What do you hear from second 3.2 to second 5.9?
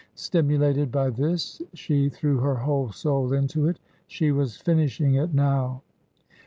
into it. She was finishing it now.